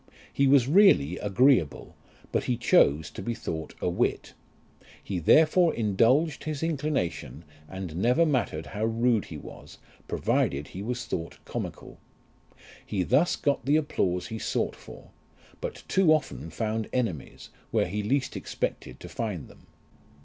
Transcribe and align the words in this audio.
He 0.33 0.47
was 0.47 0.67
really 0.67 1.19
agreeable, 1.19 1.95
but 2.31 2.45
he 2.45 2.57
chose 2.57 3.11
to 3.11 3.21
be 3.21 3.35
thought 3.35 3.75
a 3.81 3.87
wit: 3.87 4.33
he 5.03 5.19
therefore 5.19 5.75
indulged 5.75 6.45
his 6.45 6.63
inclination, 6.63 7.45
and 7.69 7.95
never 7.95 8.25
mattered 8.25 8.65
how 8.65 8.85
rude 8.85 9.25
he 9.25 9.37
was, 9.37 9.77
provided 10.07 10.69
he 10.69 10.81
was 10.81 11.05
thought 11.05 11.37
comical. 11.45 11.99
He 12.83 13.03
thus 13.03 13.35
got 13.35 13.63
the 13.67 13.75
applause 13.77 14.25
he 14.25 14.39
sought 14.39 14.75
for; 14.75 15.11
but 15.59 15.83
too 15.87 16.11
often 16.11 16.49
found 16.49 16.89
enemies, 16.91 17.49
where 17.69 17.85
he 17.85 18.01
least 18.01 18.35
expected 18.35 18.99
to 19.01 19.07
find 19.07 19.49
them. 19.49 19.67